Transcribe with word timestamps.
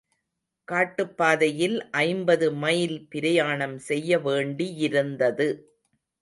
காட்டுப்பாதையில் 0.67 1.75
ஐம்பது 1.99 2.47
மைல் 2.53 3.07
பிரயாணம் 3.09 3.77
செய்ய 3.79 4.19
வேண்டியிருந்தது. 4.19 5.49